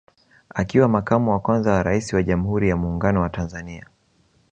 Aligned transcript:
Akiwa 0.55 0.87
Makamo 0.87 1.31
wa 1.31 1.39
kwanza 1.39 1.71
wa 1.71 1.83
Rais 1.83 2.13
wa 2.13 2.23
Jamhuri 2.23 2.69
ya 2.69 2.75
Muungano 2.77 3.21
wa 3.21 3.29
Tanzania 3.29 3.87